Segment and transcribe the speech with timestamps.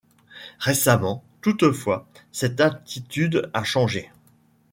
[0.57, 4.09] Récemment, toutefois, cette attitude a changé.